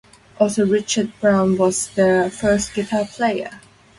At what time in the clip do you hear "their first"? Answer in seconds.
1.89-2.73